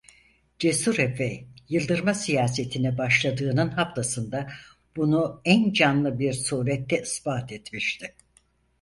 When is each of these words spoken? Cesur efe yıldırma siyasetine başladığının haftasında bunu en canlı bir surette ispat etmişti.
Cesur 0.59 0.99
efe 0.99 1.45
yıldırma 1.69 2.13
siyasetine 2.13 2.97
başladığının 2.97 3.69
haftasında 3.69 4.49
bunu 4.95 5.41
en 5.45 5.73
canlı 5.73 6.19
bir 6.19 6.33
surette 6.33 7.01
ispat 7.01 7.51
etmişti. 7.51 8.15